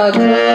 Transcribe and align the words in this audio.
Okay. 0.00 0.49